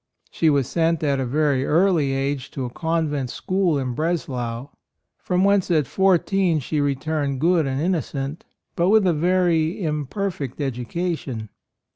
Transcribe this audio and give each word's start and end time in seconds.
She 0.31 0.49
was 0.49 0.67
sent 0.67 1.03
at 1.03 1.19
a 1.19 1.27
very 1.27 1.63
early 1.63 2.11
age 2.13 2.49
to 2.53 2.65
a 2.65 2.71
convent 2.71 3.29
school 3.29 3.77
in 3.77 3.93
Bres 3.95 4.27
lau, 4.27 4.71
from 5.19 5.43
whence 5.43 5.69
at 5.69 5.85
fourteen 5.85 6.53
10 6.53 6.53
A 6.53 6.53
ROYAL 6.53 6.55
SON 6.55 6.61
she 6.61 6.81
returned 6.81 7.39
good 7.39 7.67
and 7.67 7.79
innocent 7.79 8.43
but 8.75 8.89
with 8.89 9.05
a 9.05 9.13
very 9.13 9.83
imperfect 9.83 10.57
edu 10.57 10.89
cation. 10.89 11.49